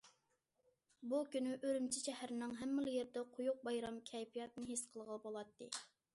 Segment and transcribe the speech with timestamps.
[1.11, 5.71] بۇ كۈنى ئۈرۈمچى شەھىرىنىڭ ھەممىلا يېرىدە قويۇق بايرام كەيپىياتىنى ھېس قىلغىلى بولاتتى.